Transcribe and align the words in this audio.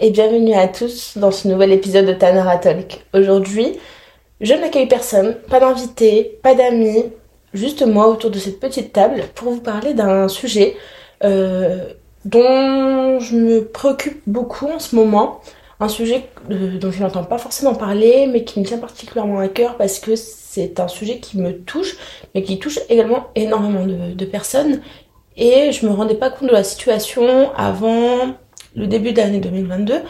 et 0.00 0.10
bienvenue 0.10 0.54
à 0.54 0.68
tous 0.68 1.18
dans 1.18 1.30
ce 1.30 1.48
nouvel 1.48 1.72
épisode 1.72 2.06
de 2.06 2.12
Tanara 2.12 2.58
Talk. 2.58 3.04
Aujourd'hui, 3.14 3.78
je 4.40 4.54
n'accueille 4.54 4.86
personne, 4.86 5.36
pas 5.48 5.58
d'invité, 5.58 6.38
pas 6.42 6.54
d'amis, 6.54 7.04
juste 7.52 7.84
moi 7.84 8.08
autour 8.08 8.30
de 8.30 8.38
cette 8.38 8.60
petite 8.60 8.92
table 8.92 9.24
pour 9.34 9.52
vous 9.52 9.60
parler 9.60 9.94
d'un 9.94 10.28
sujet 10.28 10.76
euh, 11.24 11.92
dont 12.24 13.18
je 13.18 13.36
me 13.36 13.64
préoccupe 13.64 14.22
beaucoup 14.26 14.66
en 14.66 14.78
ce 14.78 14.94
moment. 14.94 15.40
Un 15.80 15.88
sujet 15.88 16.28
euh, 16.50 16.78
dont 16.78 16.90
je 16.90 17.02
n'entends 17.02 17.24
pas 17.24 17.38
forcément 17.38 17.74
parler, 17.74 18.26
mais 18.26 18.44
qui 18.44 18.60
me 18.60 18.64
tient 18.64 18.78
particulièrement 18.78 19.40
à 19.40 19.48
cœur 19.48 19.76
parce 19.76 19.98
que 19.98 20.14
c'est 20.16 20.80
un 20.80 20.88
sujet 20.88 21.18
qui 21.18 21.38
me 21.38 21.58
touche, 21.58 21.96
mais 22.34 22.42
qui 22.42 22.58
touche 22.58 22.78
également 22.88 23.28
énormément 23.34 23.86
de, 23.86 24.12
de 24.12 24.24
personnes. 24.24 24.80
Et 25.36 25.72
je 25.72 25.86
me 25.86 25.92
rendais 25.92 26.16
pas 26.16 26.30
compte 26.30 26.48
de 26.48 26.54
la 26.54 26.64
situation 26.64 27.52
avant 27.56 28.34
le 28.76 28.86
début 28.86 29.12
de 29.12 29.18
l'année 29.18 29.40
2022 29.40 30.02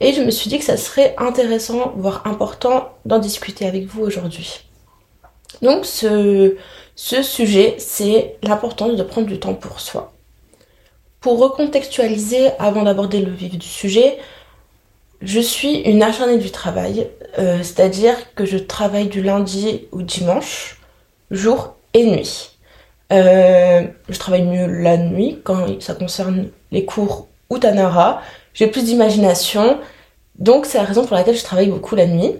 et 0.00 0.12
je 0.12 0.22
me 0.22 0.30
suis 0.30 0.50
dit 0.50 0.58
que 0.58 0.64
ça 0.64 0.76
serait 0.76 1.14
intéressant, 1.16 1.92
voire 1.96 2.26
important 2.26 2.90
d'en 3.06 3.18
discuter 3.18 3.66
avec 3.66 3.86
vous 3.86 4.02
aujourd'hui. 4.02 4.60
Donc 5.62 5.86
ce, 5.86 6.56
ce 6.94 7.22
sujet, 7.22 7.76
c'est 7.78 8.36
l'importance 8.42 8.96
de 8.96 9.02
prendre 9.02 9.26
du 9.26 9.38
temps 9.38 9.54
pour 9.54 9.80
soi. 9.80 10.12
Pour 11.20 11.38
recontextualiser, 11.38 12.50
avant 12.58 12.82
d'aborder 12.82 13.20
le 13.20 13.32
vif 13.32 13.56
du 13.56 13.66
sujet, 13.66 14.18
je 15.22 15.40
suis 15.40 15.78
une 15.80 16.02
acharnée 16.02 16.38
du 16.38 16.50
travail, 16.50 17.08
euh, 17.38 17.58
c'est-à-dire 17.62 18.14
que 18.34 18.44
je 18.44 18.58
travaille 18.58 19.08
du 19.08 19.22
lundi 19.22 19.86
au 19.92 20.02
dimanche, 20.02 20.78
jour 21.30 21.74
et 21.94 22.04
nuit. 22.04 22.50
Euh, 23.12 23.86
je 24.08 24.18
travaille 24.18 24.44
mieux 24.44 24.66
la 24.66 24.98
nuit 24.98 25.40
quand 25.42 25.80
ça 25.80 25.94
concerne 25.94 26.50
les 26.70 26.84
cours 26.84 27.28
ou 27.50 27.58
Tanara. 27.58 28.22
J'ai 28.54 28.66
plus 28.66 28.84
d'imagination. 28.84 29.78
Donc 30.38 30.66
c'est 30.66 30.78
la 30.78 30.84
raison 30.84 31.04
pour 31.04 31.16
laquelle 31.16 31.36
je 31.36 31.44
travaille 31.44 31.68
beaucoup 31.68 31.94
la 31.94 32.06
nuit. 32.06 32.34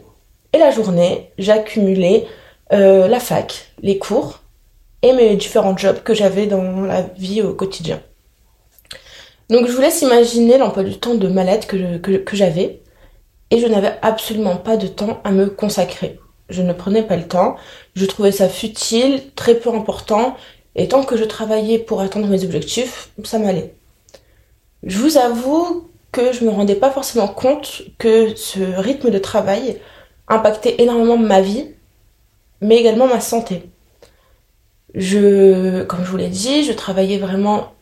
Et 0.52 0.58
la 0.58 0.70
journée, 0.70 1.30
j'accumulais 1.38 2.26
euh, 2.72 3.08
la 3.08 3.20
fac, 3.20 3.72
les 3.82 3.98
cours 3.98 4.40
et 5.02 5.12
mes 5.12 5.36
différents 5.36 5.76
jobs 5.76 6.02
que 6.02 6.14
j'avais 6.14 6.46
dans 6.46 6.80
la 6.82 7.02
vie 7.02 7.42
au 7.42 7.52
quotidien. 7.54 8.00
Donc 9.48 9.66
je 9.66 9.72
vous 9.72 9.80
laisse 9.80 10.02
imaginer 10.02 10.58
l'emploi 10.58 10.82
du 10.82 10.98
temps 10.98 11.14
de 11.14 11.28
malade 11.28 11.66
que, 11.66 12.36
j'avais. 12.36 12.80
Et 13.50 13.60
je 13.60 13.66
n'avais 13.66 13.96
absolument 14.02 14.56
pas 14.56 14.76
de 14.76 14.88
temps 14.88 15.20
à 15.22 15.30
me 15.30 15.46
consacrer. 15.48 16.18
Je 16.48 16.62
ne 16.62 16.72
prenais 16.72 17.04
pas 17.04 17.16
le 17.16 17.28
temps. 17.28 17.56
Je 17.94 18.06
trouvais 18.06 18.32
ça 18.32 18.48
futile, 18.48 19.22
très 19.36 19.54
peu 19.54 19.70
important. 19.70 20.36
Et 20.74 20.88
tant 20.88 21.04
que 21.04 21.16
je 21.16 21.24
travaillais 21.24 21.78
pour 21.78 22.00
atteindre 22.00 22.26
mes 22.26 22.44
objectifs, 22.44 23.10
ça 23.22 23.38
m'allait. 23.38 23.74
Je 24.84 24.98
vous 24.98 25.16
avoue 25.16 25.88
que 26.12 26.32
je 26.32 26.44
me 26.44 26.50
rendais 26.50 26.74
pas 26.74 26.91
forcément 26.91 27.28
compte 27.28 27.82
que 27.98 28.34
ce 28.36 28.60
rythme 28.60 29.10
de 29.10 29.19
travail 29.19 29.78
impactait 30.28 30.77
énormément 30.78 31.16
ma 31.16 31.41
vie, 31.41 31.66
mais 32.60 32.77
également 32.77 33.06
ma 33.06 33.20
santé. 33.20 33.70
Je, 34.94 35.82
comme 35.84 36.04
je 36.04 36.10
vous 36.10 36.16
l'ai 36.16 36.28
dit, 36.28 36.64
je 36.64 36.72
travaillais 36.72 37.19
vraiment 37.19 37.72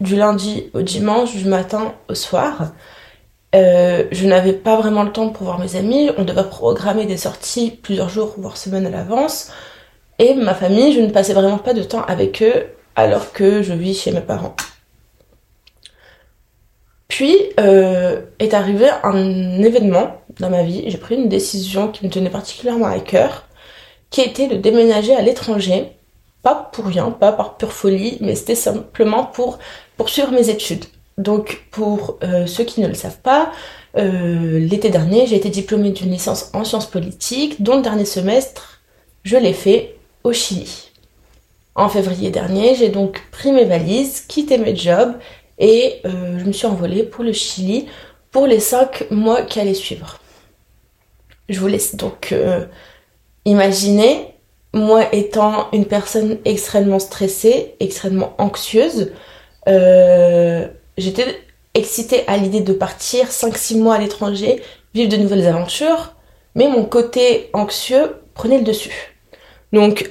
du 0.00 0.16
lundi 0.16 0.70
au 0.74 0.82
dimanche, 0.82 1.34
du 1.34 1.44
matin 1.44 1.94
au 2.08 2.14
soir. 2.14 2.72
Euh, 3.54 4.04
je 4.10 4.26
n'avais 4.26 4.52
pas 4.52 4.76
vraiment 4.76 5.02
le 5.02 5.12
temps 5.12 5.30
pour 5.30 5.44
voir 5.44 5.58
mes 5.58 5.76
amis. 5.76 6.10
On 6.18 6.24
devait 6.24 6.48
programmer 6.48 7.06
des 7.06 7.16
sorties 7.16 7.70
plusieurs 7.70 8.08
jours, 8.08 8.34
voire 8.38 8.56
semaines 8.56 8.86
à 8.86 8.90
l'avance. 8.90 9.50
Et 10.18 10.34
ma 10.34 10.54
famille, 10.54 10.92
je 10.92 11.00
ne 11.00 11.10
passais 11.10 11.34
vraiment 11.34 11.58
pas 11.58 11.74
de 11.74 11.82
temps 11.82 12.04
avec 12.04 12.42
eux 12.42 12.66
alors 12.94 13.32
que 13.32 13.62
je 13.62 13.74
vis 13.74 13.98
chez 13.98 14.12
mes 14.12 14.20
parents. 14.20 14.56
Puis 17.08 17.36
euh, 17.60 18.22
est 18.38 18.54
arrivé 18.54 18.88
un 19.02 19.62
événement 19.62 20.20
dans 20.40 20.50
ma 20.50 20.62
vie. 20.62 20.84
J'ai 20.86 20.98
pris 20.98 21.14
une 21.14 21.28
décision 21.28 21.88
qui 21.88 22.04
me 22.04 22.10
tenait 22.10 22.30
particulièrement 22.30 22.86
à 22.86 22.98
cœur, 22.98 23.44
qui 24.10 24.20
était 24.20 24.48
de 24.48 24.56
déménager 24.56 25.14
à 25.14 25.22
l'étranger. 25.22 25.92
Pas 26.42 26.70
pour 26.72 26.86
rien, 26.86 27.10
pas 27.10 27.32
par 27.32 27.56
pure 27.56 27.72
folie, 27.72 28.18
mais 28.20 28.34
c'était 28.34 28.54
simplement 28.54 29.24
pour 29.24 29.58
poursuivre 29.96 30.30
mes 30.32 30.50
études. 30.50 30.84
Donc 31.18 31.64
pour 31.70 32.18
euh, 32.22 32.46
ceux 32.46 32.64
qui 32.64 32.80
ne 32.80 32.88
le 32.88 32.94
savent 32.94 33.20
pas, 33.20 33.50
euh, 33.96 34.58
l'été 34.58 34.90
dernier, 34.90 35.26
j'ai 35.26 35.36
été 35.36 35.48
diplômée 35.48 35.90
d'une 35.90 36.10
licence 36.10 36.50
en 36.52 36.64
sciences 36.64 36.90
politiques, 36.90 37.62
dont 37.62 37.76
le 37.76 37.82
dernier 37.82 38.04
semestre, 38.04 38.80
je 39.22 39.36
l'ai 39.36 39.54
fait 39.54 39.96
au 40.24 40.32
Chili. 40.32 40.90
En 41.74 41.88
février 41.88 42.30
dernier, 42.30 42.74
j'ai 42.74 42.90
donc 42.90 43.22
pris 43.30 43.52
mes 43.52 43.64
valises, 43.64 44.22
quitté 44.28 44.58
mes 44.58 44.76
jobs 44.76 45.14
et 45.58 46.00
euh, 46.04 46.38
je 46.38 46.44
me 46.44 46.52
suis 46.52 46.66
envolée 46.66 47.02
pour 47.02 47.24
le 47.24 47.32
Chili 47.32 47.86
pour 48.30 48.46
les 48.46 48.60
5 48.60 49.10
mois 49.10 49.42
qui 49.42 49.60
allaient 49.60 49.74
suivre. 49.74 50.20
Je 51.48 51.60
vous 51.60 51.68
laisse 51.68 51.94
donc 51.96 52.32
euh, 52.32 52.66
imaginer, 53.44 54.34
moi 54.74 55.04
étant 55.12 55.68
une 55.72 55.86
personne 55.86 56.38
extrêmement 56.44 56.98
stressée, 56.98 57.74
extrêmement 57.80 58.34
anxieuse, 58.38 59.12
euh, 59.68 60.68
j'étais 60.98 61.24
excitée 61.74 62.24
à 62.26 62.36
l'idée 62.36 62.60
de 62.60 62.72
partir 62.72 63.28
5-6 63.28 63.78
mois 63.78 63.94
à 63.94 63.98
l'étranger, 63.98 64.62
vivre 64.94 65.08
de 65.10 65.16
nouvelles 65.16 65.46
aventures, 65.46 66.14
mais 66.54 66.68
mon 66.68 66.84
côté 66.84 67.50
anxieux 67.52 68.16
prenait 68.34 68.58
le 68.58 68.64
dessus. 68.64 69.14
Donc 69.72 70.08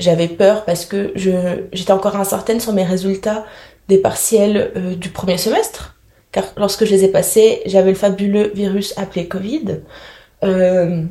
j'avais 0.00 0.26
peur 0.26 0.64
parce 0.64 0.84
que 0.84 1.12
j'étais 1.14 1.92
encore 1.92 2.16
incertaine 2.16 2.60
sur 2.60 2.72
mes 2.72 2.82
résultats 2.82 3.44
des 3.88 3.98
partiels 3.98 4.72
euh, 4.76 4.94
du 4.94 5.10
premier 5.10 5.38
semestre, 5.38 5.96
car 6.32 6.44
lorsque 6.56 6.84
je 6.84 6.90
les 6.90 7.04
ai 7.04 7.08
passés, 7.08 7.62
j'avais 7.66 7.90
le 7.90 7.96
fabuleux 7.96 8.50
virus 8.54 8.96
appelé 8.96 9.28
Covid. 9.28 9.80
Euh, 10.42 11.02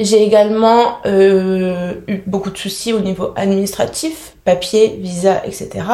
j'ai 0.00 0.22
également 0.22 0.98
euh, 1.06 1.94
eu 2.08 2.22
beaucoup 2.26 2.50
de 2.50 2.58
soucis 2.58 2.92
au 2.92 3.00
niveau 3.00 3.32
administratif, 3.36 4.34
papier, 4.44 4.96
visa, 5.00 5.44
etc. 5.46 5.86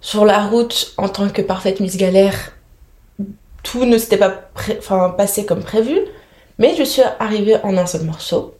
Sur 0.00 0.24
la 0.24 0.44
route, 0.44 0.94
en 0.96 1.08
tant 1.08 1.28
que 1.28 1.42
parfaite 1.42 1.80
Miss 1.80 1.96
Galère, 1.96 2.52
tout 3.62 3.84
ne 3.84 3.98
s'était 3.98 4.18
pas 4.18 4.50
passé 5.16 5.46
comme 5.46 5.62
prévu, 5.62 5.98
mais 6.58 6.74
je 6.76 6.82
suis 6.82 7.02
arrivée 7.18 7.56
en 7.62 7.76
un 7.76 7.86
seul 7.86 8.04
morceau. 8.04 8.54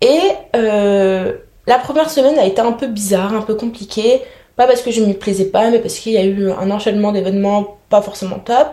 Et 0.00 0.20
la 0.52 1.78
première 1.78 2.10
semaine 2.10 2.38
a 2.38 2.46
été 2.46 2.60
un 2.60 2.72
peu 2.72 2.86
bizarre, 2.86 3.34
un 3.34 3.42
peu 3.42 3.54
compliquée. 3.54 4.22
Pas 4.56 4.66
parce 4.66 4.82
que 4.82 4.90
je 4.90 5.02
m'y 5.02 5.14
plaisais 5.14 5.46
pas, 5.46 5.70
mais 5.70 5.78
parce 5.78 5.98
qu'il 5.98 6.12
y 6.12 6.18
a 6.18 6.24
eu 6.24 6.50
un 6.50 6.70
enchaînement 6.70 7.12
d'événements 7.12 7.78
pas 7.88 8.02
forcément 8.02 8.38
top, 8.38 8.68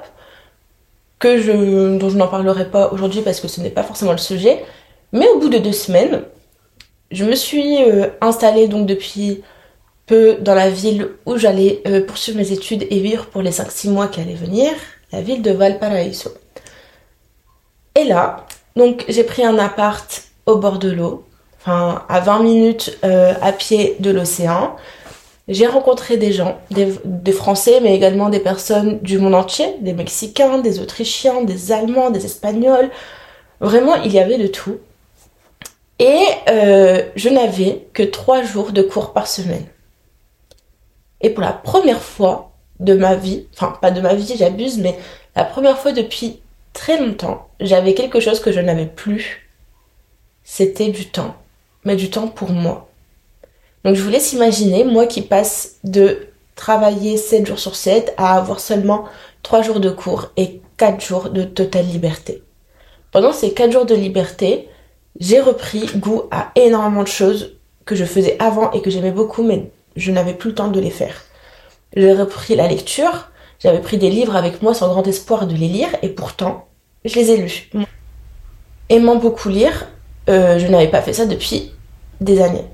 dont 1.24 2.10
je 2.10 2.18
n'en 2.18 2.28
parlerai 2.28 2.70
pas 2.70 2.92
aujourd'hui 2.92 3.22
parce 3.22 3.40
que 3.40 3.48
ce 3.48 3.62
n'est 3.62 3.70
pas 3.70 3.84
forcément 3.84 4.12
le 4.12 4.18
sujet. 4.18 4.64
Mais 5.12 5.28
au 5.30 5.40
bout 5.40 5.50
de 5.50 5.58
deux 5.58 5.72
semaines, 5.72 6.24
je 7.12 7.24
me 7.24 7.36
suis 7.36 7.84
euh, 7.84 8.08
installée 8.22 8.68
donc 8.68 8.88
depuis 8.88 9.42
peu 10.06 10.36
dans 10.42 10.56
la 10.56 10.70
ville 10.70 11.10
où 11.26 11.38
j'allais 11.38 11.82
euh, 11.88 12.06
poursuivre 12.06 12.38
mes 12.38 12.52
études 12.52 12.86
et 12.90 13.00
vivre 13.00 13.28
pour 13.28 13.42
les 13.42 13.52
5-6 13.52 13.90
mois 13.90 14.08
qui 14.08 14.20
allaient 14.20 14.34
venir, 14.34 14.72
la 15.12 15.22
ville 15.22 15.42
de 15.42 15.52
Valparaiso. 15.52 16.32
Et 17.96 18.06
là, 18.06 18.48
donc 18.76 19.06
j'ai 19.08 19.24
pris 19.24 19.46
un 19.46 19.58
appart 19.60 20.24
au 20.46 20.58
bord 20.58 20.80
de 20.80 20.92
l'eau, 20.92 21.26
enfin 21.62 22.04
à 22.10 22.20
20 22.20 22.40
minutes 22.40 22.98
euh, 23.06 23.34
à 23.42 23.52
pied 23.54 23.96
de 24.00 24.10
l'océan. 24.10 24.76
J'ai 25.50 25.68
rencontré 25.68 26.16
des 26.16 26.32
gens, 26.32 26.58
des, 26.72 27.32
Français, 27.34 27.80
mais 27.82 27.94
également 27.96 28.30
des 28.30 28.40
personnes 28.40 29.00
du 29.00 29.18
monde 29.18 29.36
entier, 29.36 29.76
des 29.82 29.94
Mexicains, 29.94 30.60
des 30.60 30.80
Autrichiens, 30.80 31.44
des 31.44 31.74
Allemands, 31.74 32.12
des 32.12 32.26
Espagnols. 32.26 32.90
Vraiment, 33.60 33.96
il 33.96 34.14
y 34.14 34.20
avait 34.20 34.38
de 34.38 34.48
tout. 34.48 34.78
Et 36.00 36.24
euh, 36.50 37.04
je 37.16 37.30
n'avais 37.30 37.88
que 37.94 38.04
trois 38.04 38.44
jours 38.44 38.72
de 38.72 38.82
cours 38.82 39.12
par 39.12 39.28
semaine. 39.28 39.66
Et 41.20 41.30
pour 41.30 41.44
la 41.44 41.54
première 41.54 42.02
fois 42.02 42.52
de 42.80 42.94
ma 42.94 43.16
vie, 43.16 43.48
enfin 43.54 43.78
pas 43.82 43.92
de 43.92 44.02
ma 44.02 44.14
vie, 44.14 44.36
j'abuse, 44.38 44.78
mais 44.78 44.98
la 45.36 45.44
première 45.44 45.78
fois 45.78 45.92
depuis 45.92 46.42
très 46.74 47.00
longtemps, 47.00 47.48
j'avais 47.60 47.94
quelque 47.94 48.20
chose 48.20 48.40
que 48.40 48.52
je 48.52 48.60
n'avais 48.60 48.86
plus. 48.86 49.50
C'était 50.44 50.90
du 50.90 51.10
temps, 51.10 51.36
mais 51.86 51.96
du 51.96 52.10
temps 52.10 52.28
pour 52.28 52.52
moi. 52.52 52.90
Donc 53.84 53.96
je 53.96 54.02
vous 54.02 54.10
laisse 54.10 54.34
imaginer, 54.34 54.84
moi 54.84 55.08
qui 55.08 55.22
passe 55.22 55.76
de 55.84 56.28
travailler 56.56 57.18
7 57.18 57.46
jours 57.46 57.60
sur 57.60 57.76
7 57.76 58.14
à 58.18 58.38
avoir 58.38 58.60
seulement 58.60 59.06
3 59.44 59.62
jours 59.62 59.80
de 59.80 59.90
cours 59.90 60.32
et 60.38 60.62
4 60.78 61.04
jours 61.04 61.30
de 61.30 61.44
totale 61.44 61.86
liberté. 61.88 62.44
Pendant 63.12 63.34
ces 63.34 63.54
4 63.54 63.72
jours 63.72 63.86
de 63.86 63.96
liberté, 63.96 64.70
j'ai 65.20 65.42
repris 65.42 65.86
goût 65.98 66.24
à 66.32 66.52
énormément 66.56 67.04
de 67.04 67.08
choses 67.08 67.58
que 67.86 67.96
je 67.96 68.06
faisais 68.06 68.38
avant 68.40 68.72
et 68.72 68.82
que 68.82 68.90
j'aimais 68.90 69.12
beaucoup, 69.12 69.44
mais 69.44 69.70
je 69.96 70.12
n'avais 70.12 70.34
plus 70.34 70.50
le 70.50 70.56
temps 70.56 70.70
de 70.70 70.80
les 70.80 70.90
faire. 70.90 71.24
J'ai 71.96 72.14
repris 72.14 72.56
la 72.56 72.68
lecture, 72.68 73.30
j'avais 73.60 73.82
pris 73.82 73.98
des 73.98 74.10
livres 74.10 74.36
avec 74.36 74.62
moi 74.62 74.74
sans 74.74 74.88
grand 74.88 75.06
espoir 75.06 75.46
de 75.46 75.54
les 75.54 75.68
lire, 75.68 75.90
et 76.02 76.10
pourtant, 76.10 76.68
je 77.06 77.16
les 77.16 77.32
ai 77.32 77.38
lus. 77.38 77.70
Aimant 78.90 79.18
beaucoup 79.18 79.50
lire, 79.50 79.88
euh, 80.30 80.58
je 80.58 80.68
n'avais 80.68 80.88
pas 80.88 81.02
fait 81.02 81.14
ça 81.14 81.26
depuis 81.26 81.72
des 82.22 82.42
années. 82.42 82.66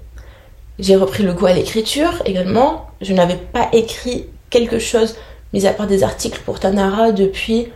J'ai 0.80 0.96
repris 0.96 1.24
le 1.24 1.34
goût 1.34 1.46
à 1.46 1.54
l'écriture 1.54 2.22
également. 2.26 2.88
Je 3.02 3.14
n'avais 3.14 3.36
pas 3.36 3.70
écrit 3.74 4.28
quelque 4.50 4.80
chose 4.80 5.16
mis 5.54 5.66
à 5.66 5.74
part 5.74 5.88
des 5.88 6.04
articles 6.04 6.42
pour 6.46 6.60
Tanara 6.60 7.12
depuis 7.12 7.68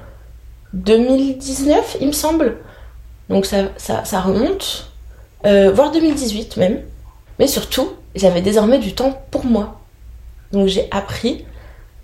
2019, 0.74 1.98
il 2.02 2.08
me 2.08 2.12
semble. 2.12 2.58
Donc 3.30 3.46
ça, 3.46 3.70
ça, 3.78 4.22
remonte, 4.22 4.92
euh, 5.46 5.72
voire 5.72 5.92
2018 5.92 6.58
même. 6.58 6.82
Mais 7.40 7.48
surtout, 7.48 7.94
j'avais 8.16 8.42
désormais 8.42 8.80
du 8.80 8.94
temps 8.94 9.22
pour 9.32 9.46
moi. 9.46 9.80
Donc 10.52 10.68
j'ai 10.68 10.88
appris 10.92 11.46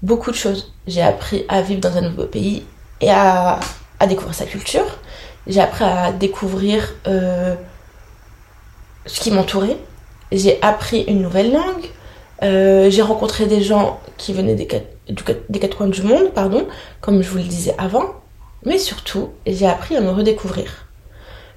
beaucoup 0.01 0.31
de 0.31 0.35
choses. 0.35 0.73
J'ai 0.87 1.01
appris 1.01 1.45
à 1.49 1.61
vivre 1.61 1.81
dans 1.81 1.97
un 1.97 2.01
nouveau 2.01 2.25
pays 2.25 2.65
et 3.01 3.11
à, 3.11 3.59
découvrir 4.07 4.33
sa 4.33 4.45
culture. 4.45 4.99
J'ai 5.47 5.61
appris 5.61 5.83
à 5.83 6.11
découvrir 6.11 6.95
euh, 7.07 7.55
ce 9.05 9.19
qui 9.19 9.31
m'entourait. 9.31 9.77
J'ai 10.31 10.61
appris 10.61 11.01
une 11.01 11.21
nouvelle 11.21 11.51
langue. 11.51 11.89
Euh, 12.43 12.89
j'ai 12.89 13.01
rencontré 13.01 13.45
des 13.47 13.61
gens 13.61 13.99
qui 14.17 14.33
venaient 14.33 14.55
des 14.55 14.67
quatre, 14.67 15.77
coins 15.77 15.87
du 15.87 16.01
monde, 16.03 16.31
pardon, 16.33 16.67
comme 17.01 17.21
je 17.21 17.29
vous 17.29 17.37
le 17.37 17.43
disais 17.43 17.75
avant. 17.77 18.05
Mais 18.65 18.77
surtout, 18.77 19.29
j'ai 19.47 19.67
appris 19.67 19.95
à 19.95 20.01
me 20.01 20.11
redécouvrir. 20.11 20.85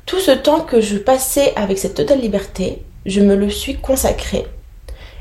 Tout 0.06 0.18
ce 0.18 0.30
temps 0.30 0.60
que 0.60 0.80
je 0.80 0.96
passais 0.96 1.52
avec 1.56 1.78
cette 1.78 1.94
totale 1.94 2.20
liberté, 2.20 2.82
je 3.06 3.20
me 3.20 3.36
le 3.36 3.50
suis 3.50 3.76
consacré. 3.76 4.46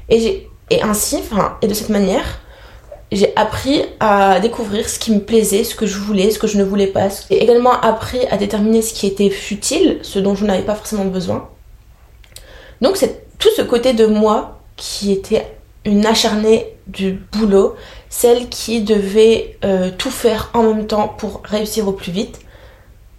Et, 0.10 0.48
ainsi, 0.82 1.18
enfin, 1.18 1.58
et 1.62 1.68
de 1.68 1.74
cette 1.74 1.90
manière, 1.90 2.40
j'ai 3.12 3.36
appris 3.36 3.84
à 4.00 4.40
découvrir 4.40 4.88
ce 4.88 4.98
qui 4.98 5.12
me 5.12 5.20
plaisait, 5.20 5.64
ce 5.64 5.76
que 5.76 5.86
je 5.86 5.98
voulais, 5.98 6.32
ce 6.32 6.40
que 6.40 6.48
je 6.48 6.58
ne 6.58 6.64
voulais 6.64 6.88
pas. 6.88 7.10
J'ai 7.30 7.44
également 7.44 7.80
appris 7.82 8.26
à 8.32 8.38
déterminer 8.38 8.82
ce 8.82 8.94
qui 8.94 9.06
était 9.06 9.30
futile, 9.30 10.00
ce 10.02 10.20
dont 10.20 10.34
je 10.36 10.46
n'avais 10.46 10.64
pas 10.64 10.76
forcément 10.76 11.06
besoin. 11.06 11.50
Donc 12.82 12.98
c'est 12.98 13.21
tout 13.42 13.50
ce 13.58 13.64
côté 13.64 13.94
de 13.94 14.06
moi 14.06 14.60
qui 14.78 15.12
était 15.12 15.58
une 15.84 16.06
acharnée 16.06 16.78
du 16.88 17.20
boulot, 17.32 17.76
celle 18.10 18.48
qui 18.50 18.82
devait 18.82 19.58
euh, 19.66 19.90
tout 19.98 20.12
faire 20.12 20.52
en 20.54 20.64
même 20.64 20.86
temps 20.86 21.08
pour 21.08 21.42
réussir 21.44 21.88
au 21.88 21.92
plus 21.92 22.12
vite, 22.12 22.40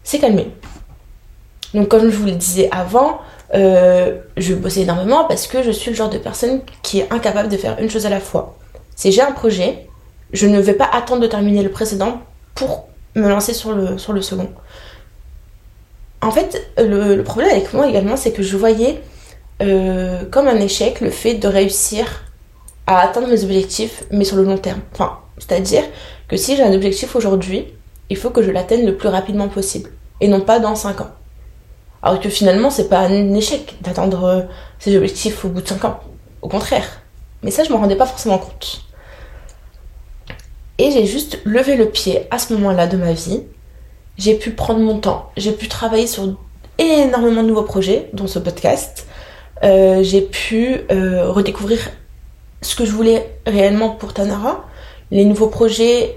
s'est 0.04 0.20
calmé. 0.20 0.48
Donc 1.74 1.88
comme 1.88 2.08
je 2.08 2.16
vous 2.16 2.26
le 2.26 2.32
disais 2.32 2.68
avant, 2.70 3.20
euh, 3.54 4.18
je 4.36 4.54
bossais 4.54 4.82
énormément 4.82 5.24
parce 5.24 5.46
que 5.48 5.62
je 5.62 5.72
suis 5.72 5.90
le 5.90 5.96
genre 5.96 6.08
de 6.08 6.18
personne 6.18 6.60
qui 6.82 7.00
est 7.00 7.12
incapable 7.12 7.48
de 7.48 7.56
faire 7.56 7.78
une 7.80 7.90
chose 7.90 8.06
à 8.06 8.10
la 8.10 8.20
fois. 8.20 8.56
Si 8.94 9.10
j'ai 9.10 9.22
un 9.22 9.32
projet, 9.32 9.88
je 10.32 10.46
ne 10.46 10.60
vais 10.60 10.74
pas 10.74 10.88
attendre 10.92 11.20
de 11.20 11.26
terminer 11.26 11.62
le 11.62 11.70
précédent 11.70 12.22
pour 12.54 12.88
me 13.16 13.28
lancer 13.28 13.54
sur 13.54 13.72
le, 13.72 13.98
sur 13.98 14.12
le 14.12 14.22
second. 14.22 14.50
En 16.20 16.30
fait, 16.30 16.70
le, 16.78 17.22
problème 17.22 17.50
avec 17.50 17.72
moi 17.74 17.88
également, 17.88 18.16
c'est 18.16 18.30
que 18.30 18.44
je 18.44 18.56
voyais 18.56 19.02
euh, 19.60 20.24
comme 20.30 20.48
un 20.48 20.56
échec 20.56 21.00
le 21.00 21.10
fait 21.10 21.34
de 21.34 21.48
réussir 21.48 22.24
à 22.86 23.00
atteindre 23.00 23.28
mes 23.28 23.44
objectifs, 23.44 24.04
mais 24.10 24.24
sur 24.24 24.36
le 24.36 24.44
long 24.44 24.58
terme. 24.58 24.80
Enfin, 24.92 25.18
c'est-à-dire 25.38 25.84
que 26.28 26.36
si 26.36 26.56
j'ai 26.56 26.62
un 26.62 26.72
objectif 26.72 27.14
aujourd'hui, 27.14 27.66
il 28.10 28.16
faut 28.16 28.30
que 28.30 28.42
je 28.42 28.50
l'atteigne 28.50 28.86
le 28.86 28.96
plus 28.96 29.08
rapidement 29.08 29.48
possible, 29.48 29.90
et 30.20 30.28
non 30.28 30.40
pas 30.40 30.58
dans 30.58 30.74
5 30.74 31.00
ans. 31.00 31.10
Alors 32.02 32.20
que 32.20 32.28
finalement, 32.28 32.70
c'est 32.70 32.88
pas 32.88 33.00
un 33.00 33.34
échec 33.34 33.76
d'atteindre 33.80 34.24
euh, 34.24 34.42
ces 34.78 34.96
objectifs 34.96 35.44
au 35.44 35.48
bout 35.48 35.62
de 35.62 35.68
5 35.68 35.84
ans. 35.84 36.00
Au 36.42 36.48
contraire. 36.48 37.02
Mais 37.42 37.50
ça, 37.50 37.62
je 37.62 37.70
m'en 37.70 37.78
rendais 37.78 37.96
pas 37.96 38.06
forcément 38.06 38.38
compte. 38.38 38.82
Et 40.78 40.90
j'ai 40.90 41.06
juste 41.06 41.38
levé 41.44 41.76
le 41.76 41.86
pied 41.86 42.26
à 42.30 42.38
ce 42.38 42.52
moment-là 42.54 42.88
de 42.88 42.96
ma 42.96 43.12
vie. 43.12 43.42
J'ai 44.16 44.34
pu 44.34 44.50
prendre 44.50 44.80
mon 44.80 44.98
temps. 44.98 45.30
J'ai 45.36 45.52
pu 45.52 45.68
travailler 45.68 46.08
sur 46.08 46.36
énormément 46.78 47.42
de 47.42 47.48
nouveaux 47.48 47.62
projets, 47.62 48.10
dont 48.12 48.26
ce 48.26 48.40
podcast. 48.40 49.06
Euh, 49.64 50.02
j'ai 50.02 50.22
pu 50.22 50.80
euh, 50.90 51.30
redécouvrir 51.30 51.90
ce 52.62 52.74
que 52.74 52.84
je 52.84 52.92
voulais 52.92 53.38
réellement 53.46 53.90
pour 53.90 54.12
Tanara. 54.12 54.64
Les 55.10 55.24
nouveaux 55.24 55.48
projets 55.48 56.16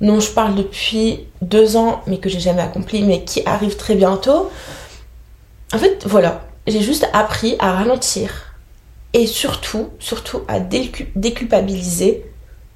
dont 0.00 0.18
je 0.18 0.30
parle 0.30 0.56
depuis 0.56 1.26
deux 1.42 1.76
ans, 1.76 2.02
mais 2.06 2.18
que 2.18 2.28
j'ai 2.28 2.40
jamais 2.40 2.62
accompli, 2.62 3.02
mais 3.02 3.22
qui 3.22 3.42
arrivent 3.46 3.76
très 3.76 3.94
bientôt. 3.94 4.50
En 5.72 5.78
fait, 5.78 6.04
voilà, 6.06 6.42
j'ai 6.66 6.80
juste 6.80 7.08
appris 7.12 7.54
à 7.60 7.72
ralentir 7.72 8.54
et 9.12 9.26
surtout, 9.26 9.90
surtout 9.98 10.42
à 10.48 10.58
déculpabiliser 10.60 12.24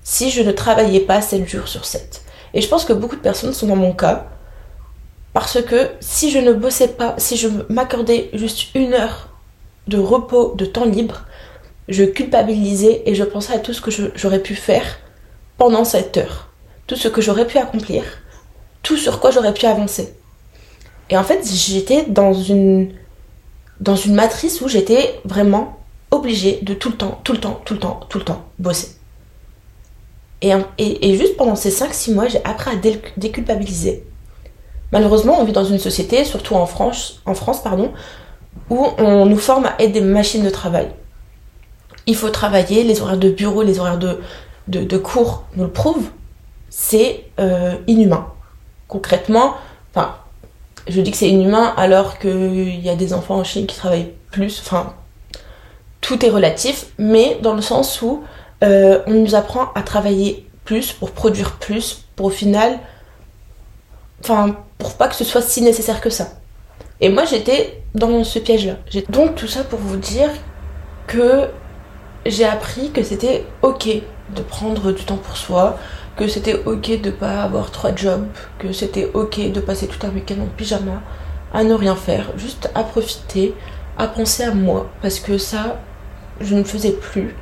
si 0.03 0.31
je 0.31 0.43
ne 0.43 0.53
travaillais 0.53 1.01
pas 1.01 1.21
7 1.21 1.49
jours 1.49 1.69
sur 1.69 1.85
7. 1.85 2.23
Et 2.53 2.61
je 2.61 2.69
pense 2.69 2.85
que 2.85 2.93
beaucoup 2.93 3.17
de 3.17 3.21
personnes 3.21 3.53
sont 3.53 3.67
dans 3.67 3.77
mon 3.77 3.93
cas 3.93 4.27
parce 5.33 5.61
que 5.63 5.91
si 6.01 6.31
je 6.31 6.39
ne 6.39 6.53
bossais 6.53 6.89
pas, 6.89 7.15
si 7.19 7.37
je 7.37 7.49
m'accordais 7.69 8.31
juste 8.35 8.75
une 8.75 8.95
heure 8.95 9.34
de 9.87 9.99
repos, 9.99 10.55
de 10.57 10.65
temps 10.65 10.85
libre, 10.85 11.23
je 11.89 12.05
culpabilisais 12.05 13.03
et 13.07 13.15
je 13.15 13.25
pensais 13.25 13.53
à 13.53 13.59
tout 13.59 13.73
ce 13.73 13.81
que 13.81 13.91
j'aurais 14.15 14.41
pu 14.41 14.55
faire 14.55 14.85
pendant 15.59 15.85
cette 15.85 16.17
heure, 16.17 16.49
tout 16.87 16.97
ce 16.97 17.09
que 17.09 17.21
j'aurais 17.21 17.47
pu 17.47 17.59
accomplir, 17.59 18.05
tout 18.83 18.97
sur 18.97 19.21
quoi 19.21 19.31
j'aurais 19.31 19.55
pu 19.55 19.67
avancer. 19.67 20.15
Et 21.11 21.17
en 21.17 21.25
fait, 21.25 21.47
j'étais 21.47 22.05
dans 22.05 22.33
une, 22.33 22.93
dans 23.81 23.97
une 23.97 24.15
matrice 24.15 24.61
où 24.61 24.69
j'étais 24.69 25.21
vraiment 25.25 25.79
obligée 26.11 26.61
de 26.63 26.75
tout 26.75 26.91
le 26.91 26.97
temps, 26.97 27.21
tout 27.25 27.33
le 27.33 27.41
temps, 27.41 27.61
tout 27.65 27.75
le 27.75 27.81
temps, 27.81 28.01
tout 28.09 28.19
le 28.19 28.25
temps 28.25 28.45
bosser. 28.59 28.97
Et, 30.41 30.53
et, 30.79 31.17
juste 31.17 31.37
pendant 31.37 31.57
ces 31.57 31.71
5-6 31.71 32.15
mois, 32.15 32.29
j'ai 32.29 32.45
appris 32.45 32.71
à 32.71 32.75
déculpabiliser. 33.17 34.05
Malheureusement, 34.93 35.41
on 35.41 35.45
vit 35.45 35.53
dans 35.53 35.65
une 35.65 35.79
société, 35.79 36.25
surtout 36.25 36.55
en 36.55 36.67
France, 36.67 37.23
en 37.25 37.35
France 37.35 37.63
pardon, 37.63 37.93
où 38.71 38.87
on 38.99 39.27
nous 39.27 39.39
forme 39.39 39.67
à 39.67 39.75
être 39.79 39.93
des 39.93 40.01
machines 40.01 40.45
de 40.45 40.51
travail. 40.51 40.89
Il 42.07 42.17
faut 42.17 42.31
travailler, 42.31 42.85
les 42.85 43.01
horaires 43.01 43.19
de 43.19 43.31
bureau, 43.31 43.63
les 43.63 43.79
horaires 43.79 43.99
de, 43.99 44.21
de, 44.69 44.99
cours 44.99 45.45
nous 45.57 45.65
le 45.65 45.71
prouvent. 45.71 46.11
C'est 46.71 47.25
euh, 47.39 47.77
inhumain. 47.87 48.27
Concrètement, 48.89 49.55
enfin, 49.95 50.17
je 50.89 51.01
dis 51.01 51.11
que 51.11 51.17
c'est 51.17 51.31
inhumain 51.31 51.73
alors 51.77 52.19
qu'il 52.19 52.81
y 52.81 52.91
a 52.91 52.97
des 52.97 53.15
enfants 53.15 53.37
en 53.37 53.45
Chine 53.45 53.67
qui 53.67 53.77
travaillent 53.77 54.13
plus. 54.31 54.61
Enfin, 54.61 54.95
tout 56.01 56.25
est 56.25 56.31
relatif, 56.31 56.87
mais 56.99 57.39
dans 57.43 57.55
le 57.55 57.63
sens 57.63 58.03
où 58.03 58.23
euh, 58.63 59.01
on 59.07 59.13
nous 59.13 59.35
apprend 59.35 59.73
à 59.75 59.83
travailler 59.83 60.47
plus 60.65 60.93
pour 60.93 61.13
produire 61.13 61.53
plus, 61.59 62.05
pour 62.17 62.27
au 62.27 62.31
final, 62.31 62.79
enfin, 64.21 64.57
pour 64.79 64.95
pas 64.95 65.09
que 65.09 65.15
ce 65.15 65.25
soit 65.25 65.43
si 65.43 65.63
nécessaire 65.63 66.01
que 66.01 66.11
ça. 66.11 66.29
Et 67.05 67.11
moi, 67.11 67.27
j'étais 67.27 67.83
dans 67.95 68.25
ce 68.25 68.39
piège-là. 68.39 68.77
Donc 69.11 69.35
tout 69.35 69.47
ça 69.47 69.63
pour 69.63 69.79
vous 69.79 69.99
dire 69.99 70.31
que 71.07 71.49
j'ai 72.25 72.47
appris 72.47 72.93
que 72.93 73.03
c'était 73.03 73.45
ok 73.61 73.89
de 74.35 74.41
prendre 74.41 74.91
du 74.91 75.05
temps 75.05 75.19
pour 75.19 75.37
soi, 75.37 75.79
que 76.17 76.27
c'était 76.29 76.63
ok 76.65 77.03
de 77.03 77.11
pas 77.11 77.43
avoir 77.43 77.71
trois 77.73 77.95
jobs, 77.95 78.27
que 78.59 78.73
c'était 78.73 79.11
ok 79.13 79.53
de 79.53 79.61
passer 79.61 79.87
tout 79.87 79.99
un 80.07 80.09
week-end 80.09 80.37
en 80.41 80.47
pyjama, 80.47 81.03
à 81.53 81.63
ne 81.63 81.75
rien 81.75 81.95
faire, 81.95 82.31
juste 82.39 82.71
à 82.75 82.83
profiter, 82.83 83.55
à 83.99 84.07
penser 84.07 84.45
à 84.45 84.55
moi, 84.55 84.89
parce 85.03 85.21
que 85.21 85.37
ça, 85.37 85.83
je 86.41 86.55
ne 86.55 86.65
faisais 86.65 86.93
plus. 86.93 87.37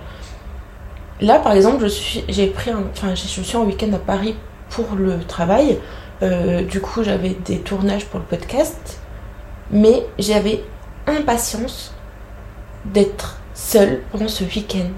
Là, 1.20 1.38
par 1.38 1.52
exemple, 1.52 1.84
je 1.84 1.88
suis, 1.88 2.24
j'ai 2.28 2.48
pris, 2.48 2.72
enfin, 2.72 3.14
je 3.14 3.42
suis 3.42 3.56
en 3.56 3.62
week-end 3.62 3.92
à 3.92 3.98
Paris 3.98 4.34
pour 4.70 4.96
le 4.96 5.20
travail. 5.20 5.78
Euh, 6.22 6.62
du 6.62 6.80
coup, 6.80 7.04
j'avais 7.04 7.36
des 7.44 7.58
tournages 7.58 8.06
pour 8.06 8.18
le 8.18 8.26
podcast, 8.26 9.01
mais 9.72 10.06
j'avais 10.18 10.62
impatience 11.06 11.92
d'être 12.84 13.40
seule 13.54 14.02
pendant 14.10 14.28
ce 14.28 14.44
week-end. 14.44 14.90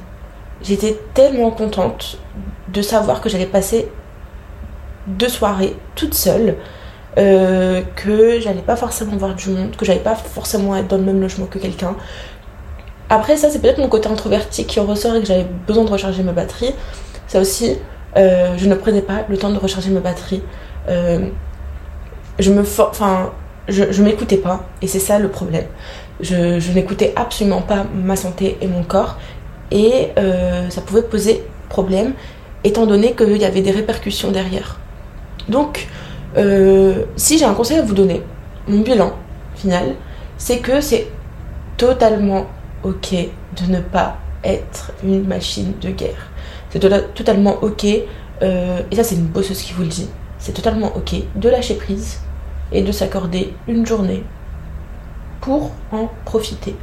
J'étais 0.62 0.98
tellement 1.12 1.50
contente 1.50 2.18
de 2.68 2.82
savoir 2.82 3.20
que 3.20 3.28
j'allais 3.28 3.46
passer 3.46 3.90
deux 5.06 5.28
soirées 5.28 5.76
toute 5.94 6.14
seule, 6.14 6.56
euh, 7.18 7.82
que 7.96 8.40
j'allais 8.40 8.62
pas 8.62 8.76
forcément 8.76 9.16
voir 9.16 9.34
du 9.34 9.50
monde, 9.50 9.76
que 9.76 9.84
j'allais 9.84 10.00
pas 10.00 10.14
forcément 10.14 10.74
être 10.76 10.88
dans 10.88 10.96
le 10.96 11.02
même 11.02 11.20
logement 11.20 11.46
que 11.46 11.58
quelqu'un. 11.58 11.94
Après 13.10 13.36
ça, 13.36 13.50
c'est 13.50 13.60
peut-être 13.60 13.78
mon 13.78 13.88
côté 13.88 14.08
introverti 14.08 14.66
qui 14.66 14.80
ressort 14.80 15.14
et 15.14 15.20
que 15.20 15.26
j'avais 15.26 15.46
besoin 15.66 15.84
de 15.84 15.90
recharger 15.90 16.22
ma 16.22 16.32
batterie. 16.32 16.74
Ça 17.28 17.40
aussi, 17.40 17.76
euh, 18.16 18.54
je 18.56 18.66
ne 18.66 18.74
prenais 18.74 19.02
pas 19.02 19.24
le 19.28 19.36
temps 19.36 19.50
de 19.50 19.58
recharger 19.58 19.90
ma 19.90 20.00
batterie. 20.00 20.42
Euh, 20.88 21.26
je 22.38 22.50
me 22.50 22.62
enfin, 22.62 23.32
je, 23.68 23.92
je 23.92 24.02
m'écoutais 24.02 24.36
pas 24.36 24.66
et 24.82 24.86
c'est 24.86 24.98
ça 24.98 25.18
le 25.18 25.28
problème. 25.28 25.66
Je, 26.20 26.72
n'écoutais 26.72 27.12
absolument 27.16 27.62
pas 27.62 27.84
ma 27.94 28.16
santé 28.16 28.56
et 28.60 28.68
mon 28.68 28.82
corps 28.84 29.18
et 29.70 30.10
ça 30.70 30.80
pouvait 30.80 31.02
poser 31.02 31.42
problème 31.68 32.12
étant 32.62 32.86
donné 32.86 33.14
qu'il 33.14 33.36
y 33.36 33.44
avait 33.44 33.60
des 33.60 33.70
répercussions 33.70 34.30
derrière. 34.30 34.78
Donc, 35.48 35.86
euh, 36.36 37.04
si 37.16 37.38
j'ai 37.38 37.44
un 37.44 37.54
conseil 37.54 37.78
à 37.78 37.82
vous 37.82 37.94
donner, 37.94 38.22
mon 38.66 38.80
bilan 38.80 39.12
final, 39.54 39.94
c'est 40.38 40.58
que 40.58 40.80
c'est 40.80 41.06
totalement 41.76 42.46
ok 42.82 43.12
de 43.12 43.72
ne 43.72 43.80
pas 43.80 44.18
être 44.42 44.92
une 45.04 45.26
machine 45.26 45.74
de 45.80 45.90
guerre. 45.90 46.30
C'est 46.70 46.78
tota-, 46.78 47.02
totalement 47.14 47.56
ok, 47.62 47.86
euh, 48.42 48.80
et 48.90 48.96
ça 48.96 49.04
c'est 49.04 49.14
une 49.14 49.26
bosseuse 49.26 49.62
qui 49.62 49.72
vous 49.74 49.82
le 49.82 49.88
dit, 49.88 50.08
c'est 50.38 50.52
totalement 50.52 50.92
ok 50.96 51.14
de 51.36 51.48
lâcher 51.48 51.74
prise 51.74 52.18
et 52.74 52.82
de 52.82 52.92
s'accorder 52.92 53.54
une 53.66 53.86
journée 53.86 54.22
pour 55.40 55.70
en 55.92 56.10
profiter. 56.26 56.76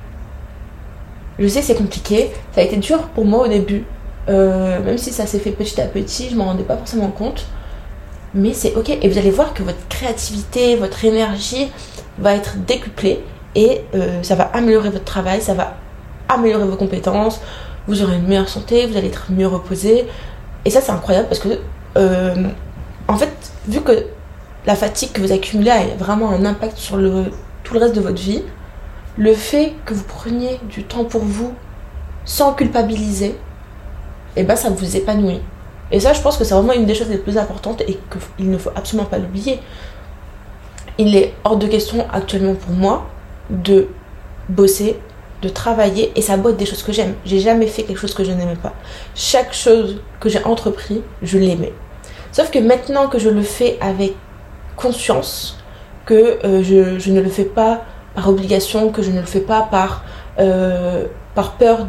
Je 1.38 1.48
sais 1.48 1.62
c'est 1.62 1.76
compliqué, 1.76 2.32
ça 2.54 2.62
a 2.62 2.64
été 2.64 2.78
dur 2.78 3.00
pour 3.10 3.26
moi 3.26 3.46
au 3.46 3.48
début 3.48 3.86
Euh, 4.30 4.80
même 4.84 5.00
si 5.00 5.12
ça 5.12 5.26
s'est 5.26 5.40
fait 5.40 5.52
petit 5.52 5.82
à 5.82 5.88
petit, 5.88 6.30
je 6.30 6.36
m'en 6.36 6.46
rendais 6.46 6.64
pas 6.64 6.78
forcément 6.78 7.10
compte. 7.10 7.48
Mais 8.36 8.54
c'est 8.54 8.76
ok. 8.76 8.90
Et 8.90 9.10
vous 9.10 9.18
allez 9.18 9.32
voir 9.32 9.54
que 9.54 9.64
votre 9.64 9.88
créativité, 9.90 10.76
votre 10.76 11.04
énergie 11.04 11.72
va 12.20 12.36
être 12.36 12.58
décuplée 12.66 13.24
et 13.56 13.82
euh, 13.96 14.22
ça 14.24 14.36
va 14.36 14.44
améliorer 14.54 14.92
votre 14.92 15.06
travail, 15.06 15.42
ça 15.42 15.54
va 15.56 15.76
améliorer 16.30 16.66
vos 16.66 16.78
compétences, 16.78 17.42
vous 17.88 18.04
aurez 18.04 18.18
une 18.18 18.28
meilleure 18.28 18.48
santé, 18.48 18.86
vous 18.86 18.96
allez 18.96 19.08
être 19.08 19.32
mieux 19.32 19.48
reposé. 19.48 20.06
Et 20.66 20.70
ça, 20.70 20.82
c'est 20.82 20.92
incroyable 20.92 21.28
parce 21.28 21.40
que, 21.40 21.60
euh, 21.98 22.48
en 23.08 23.18
fait, 23.18 23.34
vu 23.68 23.82
que 23.82 24.06
la 24.66 24.76
fatigue 24.76 25.12
que 25.12 25.22
vous 25.22 25.32
accumulez 25.32 25.72
a 25.72 25.86
vraiment 25.98 26.30
un 26.30 26.46
impact 26.46 26.78
sur 26.78 26.98
tout 27.64 27.74
le 27.74 27.80
reste 27.80 27.96
de 27.96 28.02
votre 28.02 28.22
vie, 28.22 28.44
le 29.18 29.34
fait 29.34 29.74
que 29.86 29.94
vous 29.94 30.04
preniez 30.04 30.60
du 30.70 30.84
temps 30.84 31.06
pour 31.06 31.22
vous 31.22 31.54
sans 32.26 32.54
culpabiliser, 32.54 33.36
et 34.36 34.42
eh 34.42 34.44
ben 34.44 34.56
ça 34.56 34.70
vous 34.70 34.96
épanouit. 34.96 35.42
Et 35.92 36.00
ça, 36.00 36.14
je 36.14 36.22
pense 36.22 36.38
que 36.38 36.46
c'est 36.46 36.54
vraiment 36.54 36.74
une 36.74 36.86
des 36.86 36.96
choses 36.96 37.10
les 37.10 37.18
plus 37.18 37.38
importantes 37.38 37.82
et 37.82 38.00
qu'il 38.38 38.50
ne 38.50 38.58
faut 38.58 38.70
absolument 38.76 39.08
pas 39.08 39.18
l'oublier. 39.18 39.60
Il 40.98 41.16
est 41.18 41.34
hors 41.44 41.58
de 41.58 41.68
question 41.68 42.06
actuellement 42.14 42.56
pour 42.56 42.72
moi 42.72 43.08
de 43.50 43.90
bosser, 44.48 44.98
de 45.42 45.50
travailler, 45.50 46.14
et 46.16 46.22
ça 46.22 46.38
boîte 46.38 46.56
des 46.56 46.66
choses 46.66 46.84
que 46.84 46.94
j'aime. 46.94 47.16
J'ai 47.26 47.40
jamais 47.40 47.68
fait 47.68 47.84
quelque 47.84 47.98
chose 47.98 48.14
que 48.14 48.24
je 48.24 48.32
n'aimais 48.32 48.56
pas. 48.56 48.74
Chaque 49.16 49.54
chose 49.54 50.02
que 50.20 50.30
j'ai 50.30 50.44
entrepris, 50.46 51.02
je 51.24 51.38
l'aimais. 51.38 51.74
Sauf 52.32 52.52
que 52.52 52.60
maintenant 52.60 53.08
que 53.08 53.20
je 53.20 53.30
le 53.30 53.42
fais 53.42 53.78
avec 53.82 54.14
conscience, 54.76 55.58
que 56.06 56.40
euh, 56.46 56.64
je, 56.64 57.12
ne 57.12 57.22
le 57.22 57.30
fais 57.30 57.46
pas 57.46 57.82
par 58.16 58.30
obligation, 58.30 58.92
que 58.92 59.02
je 59.02 59.12
ne 59.12 59.20
le 59.20 59.26
fais 59.26 59.40
pas 59.40 59.62
par, 59.62 60.04
euh, 60.40 61.06
par 61.36 61.54
peur 61.54 61.88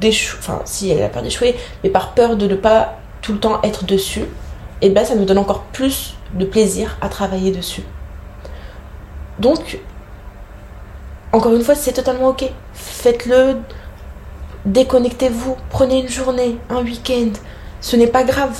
d'échouer, 0.00 0.38
enfin 0.40 0.62
si 0.64 0.90
elle 0.90 1.02
a 1.02 1.08
peur 1.08 1.22
d'échouer, 1.22 1.56
mais 1.84 1.90
par 1.90 2.12
peur 2.12 2.36
de 2.36 2.46
ne 2.46 2.54
pas 2.54 2.98
tout 3.22 3.32
le 3.32 3.38
temps 3.38 3.60
être 3.62 3.84
dessus, 3.84 4.24
et 4.82 4.86
eh 4.86 4.90
ben 4.90 5.04
ça 5.04 5.14
me 5.14 5.24
donne 5.26 5.38
encore 5.38 5.64
plus 5.64 6.14
de 6.34 6.44
plaisir 6.44 6.96
à 7.02 7.08
travailler 7.08 7.50
dessus. 7.50 7.82
Donc, 9.38 9.78
encore 11.32 11.54
une 11.54 11.62
fois, 11.62 11.74
c'est 11.74 11.92
totalement 11.92 12.28
ok. 12.28 12.44
Faites-le, 12.72 13.58
déconnectez-vous, 14.64 15.56
prenez 15.70 16.00
une 16.00 16.08
journée, 16.08 16.58
un 16.68 16.82
week-end. 16.82 17.32
Ce 17.80 17.96
n'est 17.96 18.06
pas 18.06 18.24
grave. 18.24 18.58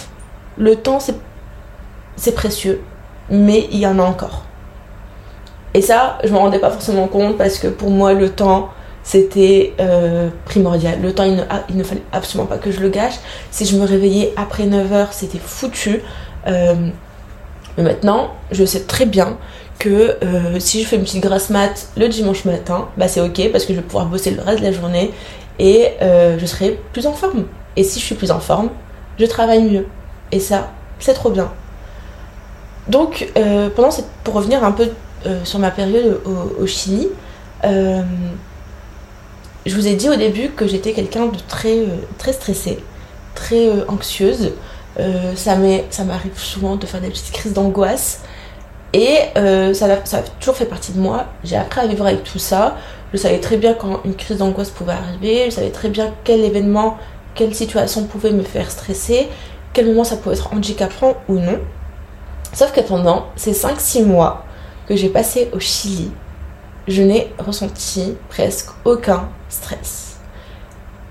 Le 0.57 0.77
temps, 0.77 0.99
c'est 2.17 2.35
précieux, 2.35 2.83
mais 3.31 3.69
il 3.71 3.79
y 3.79 3.87
en 3.87 3.99
a 3.99 4.03
encore. 4.03 4.45
Et 5.75 5.83
ça, 5.83 6.19
je 6.25 6.29
ne 6.29 6.35
me 6.35 6.39
rendais 6.39 6.59
pas 6.59 6.71
forcément 6.71 7.07
compte 7.07 7.39
parce 7.39 7.59
que 7.59 7.69
pour 7.69 7.91
moi, 7.91 8.13
le 8.13 8.31
temps, 8.31 8.71
c'était 9.03 9.75
euh, 9.81 10.29
primordial. 10.45 11.01
Le 11.01 11.13
temps, 11.15 11.25
il 11.25 11.37
ne, 11.37 11.43
il 11.69 11.77
ne, 11.77 11.85
fallait 11.85 12.03
absolument 12.13 12.47
pas 12.47 12.59
que 12.59 12.71
je 12.71 12.81
le 12.81 12.89
gâche. 12.89 13.15
Si 13.51 13.65
je 13.67 13.77
me 13.77 13.87
réveillais 13.87 14.33
après 14.37 14.67
9h, 14.67 15.09
c'était 15.13 15.39
foutu. 15.39 16.03
Euh, 16.47 16.75
mais 17.77 17.85
maintenant, 17.85 18.35
je 18.51 18.65
sais 18.65 18.81
très 18.81 19.07
bien 19.07 19.37
que 19.79 20.17
euh, 20.23 20.59
si 20.59 20.83
je 20.83 20.89
fais 20.89 20.97
une 20.97 21.03
petite 21.03 21.23
grasse 21.23 21.51
mat 21.51 21.89
le 21.97 22.09
dimanche 22.09 22.45
matin, 22.45 22.89
bah 22.99 23.09
c'est 23.09 23.21
ok 23.21 23.51
parce 23.51 23.65
que 23.65 23.73
je 23.73 23.79
vais 23.79 23.85
pouvoir 23.85 24.07
bosser 24.07 24.33
le 24.33 24.43
reste 24.43 24.59
de 24.59 24.65
la 24.65 24.73
journée 24.73 25.13
et 25.59 25.89
je 26.01 26.47
serai 26.47 26.79
plus 26.93 27.07
en 27.07 27.13
forme. 27.13 27.45
Et 27.77 27.85
si 27.85 28.01
je 28.01 28.05
suis 28.05 28.15
plus 28.15 28.31
en 28.31 28.41
forme, 28.41 28.71
je 29.19 29.27
travaille 29.27 29.63
mieux. 29.63 29.87
Et 30.33 30.41
ça, 30.41 30.71
c'est 30.99 31.15
trop 31.15 31.31
bien. 31.31 31.51
Donc, 32.89 33.31
cette, 33.35 34.07
pour 34.25 34.35
revenir 34.35 34.65
un 34.65 34.73
peu 34.73 34.89
sur 35.45 35.59
ma 35.59 35.71
période 35.71 36.21
au, 36.25 36.67
Chili, 36.67 37.09
je 39.67 39.75
vous 39.75 39.87
ai 39.87 39.95
dit 39.95 40.09
au 40.09 40.17
début 40.17 40.49
que 40.51 40.67
j'étais 40.67 40.93
quelqu'un 40.93 41.27
de 41.27 41.37
très, 41.49 41.79
euh, 41.79 41.97
très 42.19 42.33
stressé, 42.33 42.79
très 43.35 43.69
euh, 43.69 43.85
anxieuse. 43.89 44.53
Euh, 44.99 45.35
ça 45.37 45.55
m'arrive 45.57 46.39
souvent 46.39 46.77
de 46.77 46.87
faire 46.87 47.01
des 47.01 47.09
petites 47.09 47.31
crises 47.33 47.53
d'angoisse. 47.53 48.21
Et 48.93 49.19
ça, 49.37 50.05
ça, 50.05 50.17
a 50.19 50.23
toujours 50.41 50.57
fait 50.57 50.65
partie 50.65 50.91
de 50.91 50.99
moi. 50.99 51.27
J'ai 51.45 51.57
appris 51.57 51.81
à 51.81 51.87
vivre 51.87 52.05
avec 52.05 52.25
tout 52.25 52.41
ça. 52.41 52.77
Je 53.13 53.19
savais 53.19 53.39
très 53.39 53.57
bien 53.57 53.75
quand 53.75 54.01
une 54.05 54.17
crise 54.17 54.39
d'angoisse 54.39 54.71
pouvait 54.71 54.95
arriver. 54.95 55.45
Je 55.45 55.51
savais 55.51 55.71
très 55.71 55.91
bien 55.91 56.13
quel 56.25 56.41
événement, 56.41 56.99
quelle 57.37 57.55
situation 57.55 58.05
pouvait 58.07 58.33
me 58.33 58.43
faire 58.43 58.69
stresser, 58.69 59.29
quel 59.75 59.87
moment 59.87 60.03
ça 60.03 60.17
pouvait 60.17 60.35
être 60.35 60.53
handicapant 60.53 61.15
ou 61.29 61.35
non. 61.35 61.61
Sauf 62.52 62.73
que 62.73 62.80
pendant 62.80 63.26
ces 63.37 63.52
5-6 63.52 64.04
mois 64.04 64.45
que 64.88 64.97
j'ai 64.97 65.09
passé 65.09 65.50
au 65.54 65.61
Chili, 65.61 66.11
je 66.88 67.02
n'ai 67.02 67.33
ressenti 67.38 68.14
presque 68.28 68.71
aucun 68.85 69.28
stress. 69.49 70.19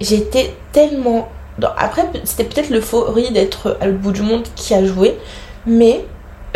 J'étais 0.02 0.54
tellement... 0.72 1.30
Après, 1.78 2.04
c'était 2.24 2.46
peut-être 2.46 2.70
l'euphorie 2.70 3.32
d'être 3.32 3.78
à 3.82 3.88
l'autre 3.88 4.00
bout 4.00 4.12
du 4.12 4.22
monde 4.22 4.44
qui 4.56 4.74
a 4.74 4.84
joué, 4.86 5.18
mais 5.66 6.06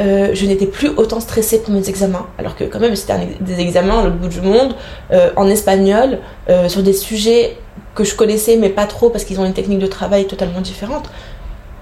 euh, 0.01 0.31
je 0.33 0.45
n'étais 0.45 0.65
plus 0.65 0.89
autant 0.89 1.19
stressée 1.19 1.61
pour 1.61 1.73
mes 1.73 1.87
examens. 1.89 2.27
Alors 2.37 2.55
que 2.55 2.63
quand 2.63 2.79
même, 2.79 2.95
c'était 2.95 3.13
des 3.39 3.59
examens 3.59 3.99
à 3.99 4.03
l'autre 4.03 4.17
bout 4.17 4.27
du 4.27 4.41
monde, 4.41 4.75
euh, 5.11 5.29
en 5.35 5.47
espagnol, 5.49 6.19
euh, 6.49 6.67
sur 6.69 6.83
des 6.83 6.93
sujets 6.93 7.57
que 7.95 8.03
je 8.03 8.15
connaissais, 8.15 8.57
mais 8.57 8.69
pas 8.69 8.85
trop, 8.85 9.09
parce 9.09 9.23
qu'ils 9.23 9.39
ont 9.39 9.45
une 9.45 9.53
technique 9.53 9.79
de 9.79 9.87
travail 9.87 10.25
totalement 10.25 10.61
différente. 10.61 11.09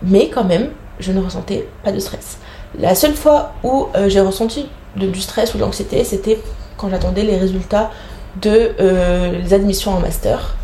Mais 0.02 0.30
quand 0.30 0.44
même, 0.44 0.72
je 1.00 1.12
ne 1.12 1.22
ressentais 1.22 1.68
pas 1.84 1.92
de 1.92 2.00
stress. 2.00 2.38
La 2.80 2.96
seule 2.96 3.14
fois 3.14 3.54
où 3.64 3.88
j'ai 4.08 4.22
ressenti 4.22 4.68
du 4.96 5.22
stress 5.22 5.54
ou 5.54 5.58
de 5.58 5.64
l'anxiété, 5.64 6.04
c'était 6.04 6.40
quand 6.78 6.90
j'attendais 6.90 7.24
les 7.24 7.38
résultats 7.38 7.92
de 8.42 8.72
euh, 8.80 9.32
les 9.32 9.54
admissions 9.54 9.92
en 9.92 10.00
master. 10.00 10.56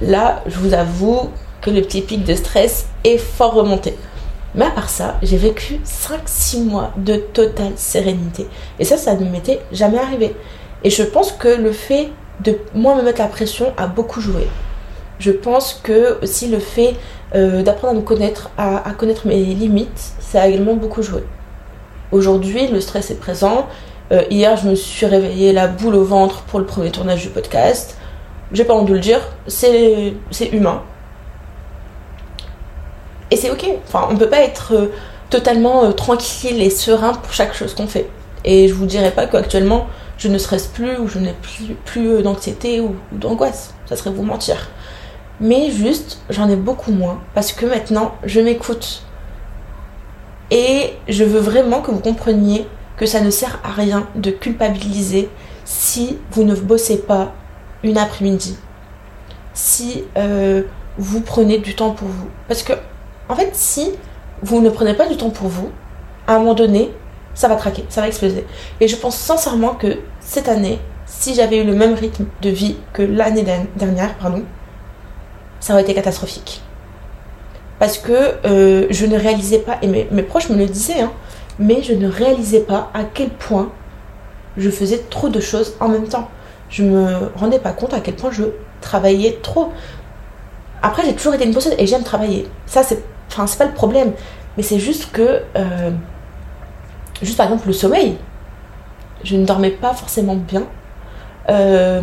Là, 0.00 0.42
je 0.46 0.58
vous 0.58 0.74
avoue 0.74 1.30
que 1.60 1.70
le 1.70 1.80
petit 1.82 2.02
pic 2.02 2.24
de 2.24 2.34
stress 2.34 2.86
est 3.04 3.18
fort 3.18 3.54
remonté. 3.54 3.96
Mais 4.54 4.66
à 4.66 4.70
part 4.70 4.88
ça, 4.88 5.16
j'ai 5.22 5.36
vécu 5.36 5.80
5-6 5.84 6.64
mois 6.64 6.92
de 6.96 7.16
totale 7.16 7.72
sérénité. 7.76 8.46
Et 8.78 8.84
ça, 8.84 8.96
ça 8.96 9.14
ne 9.14 9.28
m'était 9.28 9.60
jamais 9.72 9.98
arrivé. 9.98 10.34
Et 10.84 10.90
je 10.90 11.02
pense 11.02 11.32
que 11.32 11.48
le 11.48 11.72
fait 11.72 12.10
de 12.40 12.58
moi 12.74 12.94
me 12.94 13.02
mettre 13.02 13.20
la 13.20 13.28
pression 13.28 13.72
a 13.76 13.86
beaucoup 13.86 14.20
joué. 14.20 14.46
Je 15.18 15.30
pense 15.30 15.80
que 15.82 16.22
aussi 16.22 16.48
le 16.48 16.58
fait 16.58 16.94
euh, 17.34 17.62
d'apprendre 17.62 17.94
à 17.94 17.96
me 17.96 18.02
connaître, 18.02 18.50
à 18.58 18.92
connaître 18.96 19.26
mes 19.26 19.42
limites, 19.42 20.12
ça 20.20 20.42
a 20.42 20.48
également 20.48 20.74
beaucoup 20.74 21.02
joué. 21.02 21.24
Aujourd'hui, 22.12 22.68
le 22.68 22.80
stress 22.80 23.10
est 23.10 23.20
présent 23.20 23.66
euh, 24.12 24.22
hier, 24.30 24.56
je 24.56 24.68
me 24.68 24.74
suis 24.74 25.06
réveillée 25.06 25.52
la 25.52 25.66
boule 25.66 25.96
au 25.96 26.04
ventre 26.04 26.42
pour 26.42 26.60
le 26.60 26.66
premier 26.66 26.90
tournage 26.90 27.22
du 27.22 27.28
podcast. 27.28 27.96
J'ai 28.52 28.64
pas 28.64 28.74
honte 28.74 28.86
de 28.86 28.94
le 28.94 29.00
dire, 29.00 29.20
c'est 29.48 30.14
humain. 30.52 30.82
Et 33.32 33.36
c'est 33.36 33.50
ok. 33.50 33.66
Enfin, 33.84 34.06
on 34.10 34.16
peut 34.16 34.28
pas 34.28 34.40
être 34.40 34.74
euh, 34.74 34.86
totalement 35.30 35.84
euh, 35.84 35.90
tranquille 35.90 36.62
et 36.62 36.70
serein 36.70 37.14
pour 37.14 37.32
chaque 37.32 37.54
chose 37.54 37.74
qu'on 37.74 37.88
fait. 37.88 38.08
Et 38.44 38.68
je 38.68 38.74
vous 38.74 38.86
dirais 38.86 39.10
pas 39.10 39.26
qu'actuellement, 39.26 39.88
je 40.18 40.28
ne 40.28 40.38
stresse 40.38 40.68
plus 40.68 40.96
ou 40.98 41.08
je 41.08 41.18
n'ai 41.18 41.34
plus, 41.42 41.74
plus 41.84 42.22
d'anxiété 42.22 42.80
ou, 42.80 42.94
ou 43.12 43.18
d'angoisse. 43.18 43.74
Ça 43.86 43.96
serait 43.96 44.10
vous 44.10 44.22
mentir. 44.22 44.68
Mais 45.40 45.72
juste, 45.72 46.20
j'en 46.30 46.48
ai 46.48 46.56
beaucoup 46.56 46.92
moins 46.92 47.18
parce 47.34 47.52
que 47.52 47.66
maintenant, 47.66 48.14
je 48.24 48.40
m'écoute. 48.40 49.02
Et 50.50 50.92
je 51.08 51.24
veux 51.24 51.40
vraiment 51.40 51.80
que 51.80 51.90
vous 51.90 52.00
compreniez 52.00 52.66
que 52.96 53.06
ça 53.06 53.20
ne 53.20 53.30
sert 53.30 53.60
à 53.64 53.72
rien 53.72 54.06
de 54.14 54.30
culpabiliser 54.30 55.28
si 55.64 56.18
vous 56.30 56.44
ne 56.44 56.54
bossez 56.54 56.98
pas 56.98 57.32
une 57.82 57.98
après-midi, 57.98 58.56
si 59.54 60.04
euh, 60.16 60.62
vous 60.98 61.20
prenez 61.20 61.58
du 61.58 61.74
temps 61.74 61.90
pour 61.90 62.08
vous. 62.08 62.28
Parce 62.48 62.62
que, 62.62 62.72
en 63.28 63.34
fait, 63.34 63.50
si 63.54 63.92
vous 64.42 64.60
ne 64.60 64.70
prenez 64.70 64.94
pas 64.94 65.08
du 65.08 65.16
temps 65.16 65.30
pour 65.30 65.48
vous, 65.48 65.70
à 66.26 66.36
un 66.36 66.38
moment 66.38 66.54
donné, 66.54 66.92
ça 67.34 67.48
va 67.48 67.56
craquer, 67.56 67.84
ça 67.88 68.00
va 68.00 68.08
exploser. 68.08 68.46
Et 68.80 68.88
je 68.88 68.96
pense 68.96 69.16
sincèrement 69.16 69.74
que 69.74 69.98
cette 70.20 70.48
année, 70.48 70.78
si 71.04 71.34
j'avais 71.34 71.58
eu 71.58 71.64
le 71.64 71.74
même 71.74 71.94
rythme 71.94 72.26
de 72.42 72.50
vie 72.50 72.76
que 72.92 73.02
l'année 73.02 73.44
dernière, 73.76 74.16
pardon, 74.16 74.42
ça 75.60 75.72
aurait 75.72 75.82
été 75.82 75.94
catastrophique. 75.94 76.62
Parce 77.78 77.98
que 77.98 78.34
euh, 78.46 78.86
je 78.90 79.06
ne 79.06 79.18
réalisais 79.18 79.58
pas, 79.58 79.78
et 79.82 79.86
mes, 79.86 80.22
proches 80.22 80.48
me 80.48 80.56
le 80.56 80.66
disaient, 80.66 81.00
hein, 81.00 81.12
mais 81.58 81.82
je 81.82 81.92
ne 81.92 82.08
réalisais 82.08 82.60
pas 82.60 82.90
à 82.94 83.04
quel 83.04 83.30
point 83.30 83.70
je 84.56 84.70
faisais 84.70 85.04
trop 85.10 85.28
de 85.28 85.40
choses 85.40 85.74
en 85.80 85.88
même 85.88 86.08
temps. 86.08 86.28
Je 86.70 86.82
me 86.82 87.30
rendais 87.36 87.58
pas 87.58 87.72
compte 87.72 87.92
à 87.92 88.00
quel 88.00 88.14
point 88.14 88.30
je 88.30 88.44
travaillais 88.80 89.38
trop. 89.42 89.72
Après, 90.82 91.04
j'ai 91.04 91.14
toujours 91.14 91.34
été 91.34 91.44
une 91.44 91.52
bosseuse 91.52 91.74
et 91.78 91.86
j'aime 91.86 92.02
travailler. 92.02 92.48
Ça, 92.66 92.82
c'est, 92.82 93.02
enfin, 93.30 93.44
pas 93.58 93.66
le 93.66 93.72
problème. 93.72 94.12
Mais 94.56 94.62
c'est 94.62 94.78
juste 94.78 95.12
que, 95.12 95.42
euh, 95.56 95.90
juste 97.22 97.36
par 97.36 97.46
exemple, 97.46 97.66
le 97.66 97.72
sommeil. 97.72 98.16
Je 99.22 99.36
ne 99.36 99.44
dormais 99.44 99.70
pas 99.70 99.92
forcément 99.92 100.36
bien. 100.36 100.64
Euh, 101.48 102.02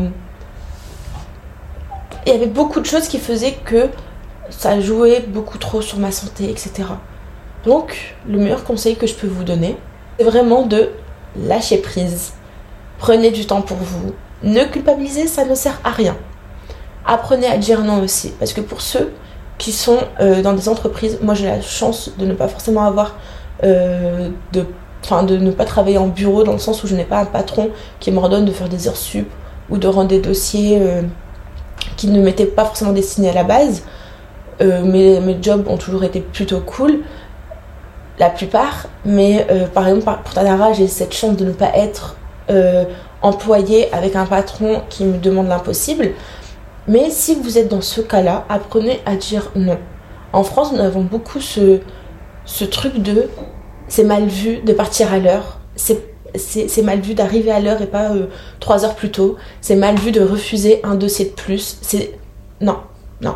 il 2.25 2.33
y 2.33 2.35
avait 2.35 2.47
beaucoup 2.47 2.79
de 2.79 2.85
choses 2.85 3.07
qui 3.07 3.19
faisaient 3.19 3.57
que 3.65 3.89
ça 4.49 4.79
jouait 4.79 5.21
beaucoup 5.27 5.57
trop 5.57 5.81
sur 5.81 5.99
ma 5.99 6.11
santé, 6.11 6.49
etc. 6.49 6.71
Donc, 7.65 8.15
le 8.27 8.37
meilleur 8.37 8.63
conseil 8.63 8.95
que 8.95 9.07
je 9.07 9.13
peux 9.13 9.27
vous 9.27 9.43
donner, 9.43 9.77
c'est 10.17 10.25
vraiment 10.25 10.65
de 10.65 10.89
lâcher 11.35 11.77
prise. 11.77 12.33
Prenez 12.97 13.31
du 13.31 13.45
temps 13.45 13.61
pour 13.61 13.77
vous. 13.77 14.13
Ne 14.43 14.65
culpabilisez, 14.65 15.27
ça 15.27 15.45
ne 15.45 15.55
sert 15.55 15.79
à 15.83 15.91
rien. 15.91 16.17
Apprenez 17.05 17.47
à 17.47 17.57
dire 17.57 17.83
non 17.83 18.01
aussi. 18.01 18.33
Parce 18.39 18.53
que 18.53 18.61
pour 18.61 18.81
ceux 18.81 19.13
qui 19.57 19.71
sont 19.71 19.99
dans 20.19 20.53
des 20.53 20.67
entreprises. 20.67 21.19
Moi, 21.21 21.35
j'ai 21.35 21.45
la 21.45 21.61
chance 21.61 22.11
de 22.17 22.25
ne 22.25 22.33
pas 22.33 22.47
forcément 22.47 22.85
avoir 22.85 23.15
de 23.61 24.65
enfin 25.03 25.23
de 25.23 25.37
ne 25.37 25.51
pas 25.51 25.65
travailler 25.65 25.97
en 25.97 26.07
bureau 26.07 26.43
dans 26.43 26.53
le 26.53 26.59
sens 26.59 26.83
où 26.83 26.87
je 26.87 26.95
n'ai 26.95 27.03
pas 27.03 27.19
un 27.19 27.25
patron 27.25 27.71
qui 27.99 28.11
m'ordonne 28.11 28.45
de 28.45 28.51
faire 28.51 28.69
des 28.69 28.87
heures 28.87 28.95
sup 28.95 29.29
ou 29.69 29.77
de 29.77 29.87
rendre 29.87 30.07
des 30.07 30.19
dossiers 30.19 30.81
qui 31.97 32.07
ne 32.07 32.21
m'étaient 32.21 32.45
pas 32.45 32.65
forcément 32.65 32.93
destinés 32.93 33.29
à 33.29 33.33
la 33.33 33.43
base. 33.43 33.83
Mes, 34.63 35.19
mes 35.19 35.37
jobs 35.41 35.67
ont 35.67 35.77
toujours 35.77 36.03
été 36.03 36.21
plutôt 36.21 36.59
cool 36.59 37.01
la 38.19 38.29
plupart, 38.29 38.87
mais 39.05 39.45
euh, 39.49 39.67
par 39.67 39.87
exemple 39.87 40.19
pour 40.23 40.33
Tanara, 40.33 40.73
j'ai 40.73 40.87
cette 40.87 41.13
chance 41.13 41.35
de 41.35 41.45
ne 41.45 41.51
pas 41.51 41.71
être 41.75 42.15
euh, 42.49 42.85
employée 43.21 43.91
avec 43.93 44.15
un 44.15 44.25
patron 44.25 44.81
qui 44.89 45.05
me 45.05 45.17
demande 45.17 45.47
l'impossible. 45.47 46.11
Mais 46.87 47.09
si 47.09 47.35
vous 47.35 47.57
êtes 47.57 47.69
dans 47.69 47.81
ce 47.81 48.01
cas-là, 48.01 48.45
apprenez 48.49 48.99
à 49.05 49.15
dire 49.15 49.51
non. 49.55 49.77
En 50.33 50.43
France, 50.43 50.73
nous 50.73 50.79
avons 50.79 51.01
beaucoup 51.01 51.39
ce, 51.39 51.79
ce 52.45 52.65
truc 52.65 52.97
de 53.01 53.29
c'est 53.87 54.03
mal 54.03 54.25
vu 54.25 54.57
de 54.57 54.73
partir 54.73 55.13
à 55.13 55.19
l'heure, 55.19 55.59
c'est 55.75 56.81
mal 56.83 56.99
vu 56.99 57.13
d'arriver 57.13 57.51
à 57.51 57.59
l'heure 57.59 57.81
et 57.81 57.87
pas 57.87 58.11
euh, 58.11 58.27
trois 58.59 58.85
heures 58.85 58.95
plus 58.95 59.11
tôt, 59.11 59.37
c'est 59.61 59.75
mal 59.75 59.95
vu 59.95 60.11
de 60.11 60.21
refuser 60.21 60.81
un 60.83 60.95
dossier 60.95 61.25
de 61.25 61.31
plus. 61.31 61.77
C'est 61.81 62.17
non, 62.61 62.77
non, 63.21 63.35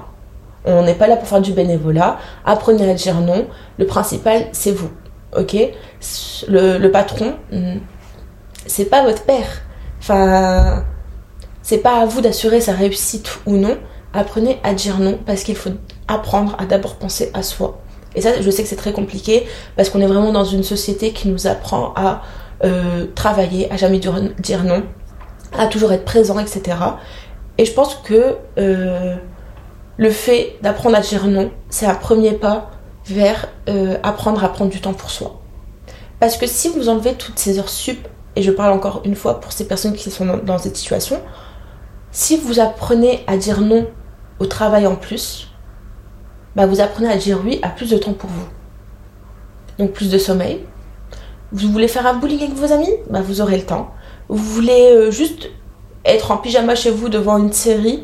on 0.68 0.84
n'est 0.84 0.96
pas 0.96 1.08
là 1.08 1.16
pour 1.16 1.28
faire 1.28 1.42
du 1.42 1.54
bénévolat. 1.54 2.18
Apprenez 2.46 2.90
à 2.90 2.94
dire 2.94 3.20
non. 3.22 3.48
Le 3.78 3.86
principal, 3.86 4.48
c'est 4.52 4.72
vous. 4.72 4.90
Ok? 5.36 5.56
Le, 6.48 6.88
patron, 6.88 7.36
hmm, 7.52 7.78
c'est 8.66 8.86
pas 8.86 9.04
votre 9.04 9.24
père. 9.24 9.62
Enfin, 10.00 10.84
c'est 11.62 11.80
pas 11.80 12.02
à 12.02 12.06
vous 12.06 12.22
d'assurer 12.22 12.62
sa 12.62 12.74
réussite 12.74 13.40
ou 13.46 13.58
non. 13.58 13.78
Apprenez 14.14 14.60
à 14.64 14.74
dire 14.74 15.00
non 15.00 15.20
parce 15.26 15.44
qu'il 15.44 15.56
faut 15.56 15.72
apprendre 16.08 16.56
à 16.60 16.66
d'abord 16.66 16.96
penser 16.96 17.30
à 17.34 17.44
soi. 17.44 17.80
Et 18.16 18.22
ça, 18.22 18.42
je 18.42 18.50
sais 18.50 18.64
que 18.64 18.70
c'est 18.70 18.78
très 18.78 18.94
compliqué 18.94 19.46
parce 19.76 19.90
qu'on 19.90 20.02
est 20.02 20.08
vraiment 20.08 20.32
dans 20.32 20.46
une 20.46 20.64
société 20.64 21.12
qui 21.12 21.28
nous 21.28 21.46
apprend 21.46 21.94
à 21.96 22.22
euh, 22.64 23.06
travailler, 23.14 23.72
à 23.72 23.78
jamais 23.78 24.00
dire 24.00 24.64
non, 24.64 24.84
à 25.58 25.68
toujours 25.68 25.92
être 25.92 26.06
présent, 26.06 26.40
etc. 26.40 26.78
Et 27.58 27.66
je 27.66 27.74
pense 27.74 27.96
que 27.96 28.38
euh, 28.58 29.16
le 29.98 30.12
fait 30.12 30.56
d'apprendre 30.62 30.96
à 30.96 31.02
dire 31.02 31.28
non, 31.28 31.52
c'est 31.70 31.86
un 31.86 31.96
premier 31.96 32.34
pas 32.34 32.70
vers 33.06 33.48
euh, 33.68 33.98
apprendre 34.04 34.44
à 34.44 34.50
prendre 34.50 34.70
du 34.70 34.80
temps 34.80 34.94
pour 34.94 35.10
soi. 35.10 35.42
Parce 36.20 36.38
que 36.38 36.48
si 36.48 36.70
vous 36.70 36.90
enlevez 36.90 37.14
toutes 37.14 37.40
ces 37.40 37.60
heures 37.60 37.70
sup, 37.70 38.08
et 38.36 38.44
je 38.44 38.52
parle 38.52 38.74
encore 38.74 39.02
une 39.06 39.16
fois 39.16 39.40
pour 39.40 39.52
ces 39.52 39.68
personnes 39.68 39.94
qui 39.94 40.12
sont 40.12 40.38
dans, 40.38 40.58
cette 40.60 40.78
situation, 40.78 41.20
si 42.12 42.38
vous 42.38 42.60
apprenez 42.60 43.24
à 43.28 43.38
dire 43.38 43.62
non 43.62 43.88
au 44.40 44.46
travail 44.46 44.86
en 44.86 44.96
plus, 44.96 45.50
bah 46.56 46.68
vous 46.68 46.80
apprenez 46.82 47.12
à 47.12 47.18
dire 47.18 47.40
oui 47.44 47.60
à 47.64 47.70
plus 47.70 47.90
de 47.90 47.98
temps 47.98 48.14
pour 48.14 48.30
vous. 48.30 48.46
Donc 49.80 49.92
plus 49.92 50.12
de 50.12 50.18
sommeil. 50.18 50.62
Vous 51.52 51.72
voulez 51.72 51.88
faire 51.88 52.06
un 52.06 52.14
bowling 52.14 52.44
avec 52.44 52.54
vos 52.54 52.72
amis? 52.72 52.92
Bah 53.10 53.22
Vous 53.22 53.42
aurez 53.42 53.58
le 53.58 53.66
temps. 53.66 53.92
Vous 54.28 54.44
voulez 54.44 54.92
euh, 54.92 55.12
juste 55.12 55.50
être 56.04 56.32
en 56.32 56.38
pyjama 56.38 56.76
chez 56.76 56.92
vous 56.92 57.10
devant 57.10 57.38
une 57.38 57.54
série? 57.54 58.04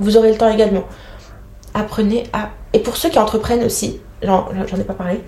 Vous 0.00 0.16
aurez 0.16 0.32
le 0.32 0.38
temps 0.38 0.50
également 0.50 0.84
apprenez 1.74 2.24
à... 2.32 2.50
Et 2.72 2.78
pour 2.78 2.96
ceux 2.96 3.10
qui 3.10 3.18
entreprennent 3.18 3.64
aussi, 3.64 4.00
j'en 4.22 4.48
ai 4.78 4.84
pas 4.84 4.94
parlé, 4.94 5.20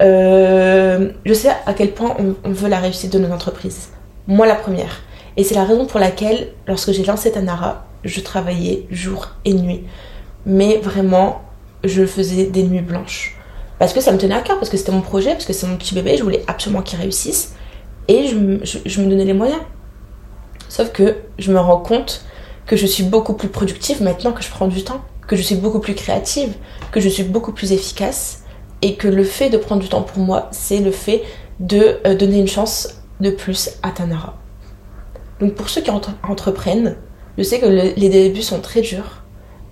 euh, 0.00 1.10
je 1.24 1.34
sais 1.34 1.50
à 1.66 1.74
quel 1.74 1.92
point 1.92 2.16
on, 2.18 2.50
veut 2.50 2.68
la 2.68 2.78
réussite 2.78 3.12
de 3.12 3.18
nos 3.18 3.32
entreprises. 3.32 3.90
Moi 4.26 4.46
la 4.46 4.54
première. 4.54 5.00
Et 5.36 5.44
c'est 5.44 5.54
la 5.54 5.64
raison 5.64 5.86
pour 5.86 6.00
laquelle, 6.00 6.48
lorsque 6.66 6.92
j'ai 6.92 7.04
lancé 7.04 7.30
Tanara, 7.30 7.86
je 8.04 8.20
travaillais 8.20 8.86
jour 8.90 9.28
et 9.44 9.54
nuit. 9.54 9.84
Mais 10.46 10.78
vraiment, 10.78 11.42
je 11.84 12.06
faisais 12.06 12.46
des 12.46 12.62
nuits 12.62 12.80
blanches. 12.80 13.36
Parce 13.78 13.92
que 13.92 14.00
ça 14.00 14.10
me 14.12 14.18
tenait 14.18 14.34
à 14.34 14.40
cœur, 14.40 14.58
parce 14.58 14.70
que 14.70 14.76
c'était 14.76 14.92
mon 14.92 15.00
projet, 15.00 15.32
parce 15.32 15.44
que 15.44 15.52
c'est 15.52 15.66
mon 15.66 15.76
petit 15.76 15.94
bébé, 15.94 16.16
je 16.16 16.24
voulais 16.24 16.42
absolument 16.48 16.82
qu'il 16.82 16.98
réussisse. 16.98 17.54
Et 18.08 18.26
je, 18.26 18.78
je 18.84 19.00
me 19.00 19.08
donnais 19.08 19.24
les 19.24 19.34
moyens. 19.34 19.60
Sauf 20.68 20.90
que 20.90 21.16
je 21.38 21.52
me 21.52 21.60
rends 21.60 21.78
compte 21.78 22.24
que 22.66 22.76
je 22.76 22.86
suis 22.86 23.04
beaucoup 23.04 23.34
plus 23.34 23.48
productive 23.48 24.02
maintenant 24.02 24.32
que 24.32 24.42
je 24.42 24.50
prends 24.50 24.68
du 24.68 24.82
temps 24.84 25.02
que 25.28 25.36
je 25.36 25.42
suis 25.42 25.54
beaucoup 25.54 25.78
plus 25.78 25.94
créative, 25.94 26.54
que 26.90 26.98
je 26.98 27.08
suis 27.08 27.22
beaucoup 27.22 27.52
plus 27.52 27.72
efficace 27.72 28.42
et 28.82 28.96
que 28.96 29.06
le 29.06 29.22
fait 29.22 29.50
de 29.50 29.58
prendre 29.58 29.80
du 29.80 29.88
temps 29.88 30.02
pour 30.02 30.18
moi, 30.18 30.48
c'est 30.50 30.80
le 30.80 30.90
fait 30.90 31.22
de 31.60 32.00
euh, 32.06 32.16
donner 32.16 32.40
une 32.40 32.48
chance 32.48 33.02
de 33.20 33.30
plus 33.30 33.70
à 33.82 33.90
Tanara. 33.90 34.36
Donc 35.38 35.54
pour 35.54 35.68
ceux 35.68 35.82
qui 35.82 35.90
entreprennent, 35.90 36.96
je 37.36 37.42
sais 37.44 37.60
que 37.60 37.66
les 37.66 38.08
débuts 38.08 38.42
sont 38.42 38.60
très 38.60 38.80
durs, 38.80 39.22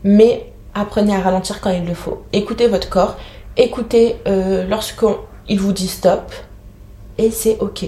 mais 0.05 0.53
apprenez 0.75 1.14
à 1.14 1.21
ralentir 1.21 1.61
quand 1.61 1.71
il 1.71 1.85
le 1.85 1.95
faut. 1.95 2.23
Écoutez 2.33 2.69
votre 2.69 2.88
corps, 2.88 3.16
écoutez 3.57 4.16
euh, 4.29 4.66
lorsqu'il 4.69 5.59
vous 5.59 5.73
dit 5.73 5.88
stop, 5.88 6.33
et 7.19 7.31
c'est 7.31 7.59
ok. 7.59 7.87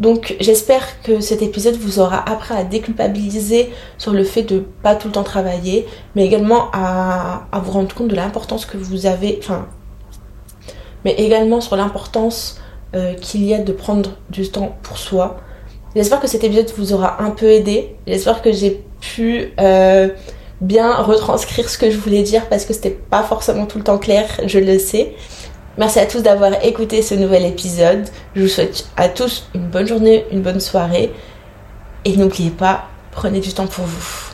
Donc 0.00 0.34
j'espère 0.40 1.02
que 1.02 1.20
cet 1.20 1.42
épisode 1.42 1.76
vous 1.76 2.00
aura 2.00 2.26
appris 2.28 2.54
à 2.54 2.64
déculpabiliser 2.64 3.70
sur 3.98 4.12
le 4.12 4.24
fait 4.24 4.42
de 4.42 4.64
pas 4.82 4.94
tout 4.94 5.08
le 5.08 5.12
temps 5.12 5.22
travailler, 5.22 5.86
mais 6.16 6.24
également 6.24 6.70
à, 6.72 7.46
vous 7.62 7.70
rendre 7.70 7.94
compte 7.94 8.08
de 8.08 8.16
l'importance 8.16 8.64
que 8.64 8.78
vous 8.78 9.04
avez, 9.04 9.38
enfin, 9.38 9.68
mais 11.04 11.12
également 11.12 11.60
sur 11.60 11.76
l'importance 11.76 12.58
euh, 12.94 13.12
qu'il 13.12 13.44
y 13.44 13.52
a 13.52 13.58
de 13.58 13.72
prendre 13.72 14.16
du 14.30 14.50
temps 14.50 14.74
pour 14.82 14.96
soi. 14.96 15.36
J'espère 15.94 16.20
que 16.20 16.28
cet 16.28 16.44
épisode 16.44 16.72
vous 16.78 16.94
aura 16.94 17.22
un 17.22 17.30
peu 17.30 17.50
aidé. 17.50 17.94
J'espère 18.06 18.40
que 18.40 18.52
j'ai 18.52 18.82
pu 19.00 19.52
euh, 19.60 20.08
bien 20.62 20.94
retranscrire 20.94 21.68
ce 21.68 21.76
que 21.76 21.90
je 21.90 21.98
voulais 21.98 22.22
dire 22.22 22.48
parce 22.48 22.64
que 22.64 22.72
c'était 22.72 22.90
pas 22.90 23.22
forcément 23.22 23.66
tout 23.66 23.76
le 23.76 23.84
temps 23.84 23.98
clair, 23.98 24.26
je 24.46 24.58
le 24.60 24.78
sais. 24.78 25.14
Merci 25.80 25.98
à 25.98 26.04
tous 26.04 26.20
d'avoir 26.20 26.62
écouté 26.62 27.00
ce 27.00 27.14
nouvel 27.14 27.46
épisode. 27.46 28.06
Je 28.36 28.42
vous 28.42 28.48
souhaite 28.48 28.86
à 28.98 29.08
tous 29.08 29.48
une 29.54 29.66
bonne 29.66 29.86
journée, 29.86 30.26
une 30.30 30.42
bonne 30.42 30.60
soirée. 30.60 31.10
Et 32.04 32.18
n'oubliez 32.18 32.50
pas, 32.50 32.90
prenez 33.12 33.40
du 33.40 33.54
temps 33.54 33.66
pour 33.66 33.86
vous. 33.86 34.29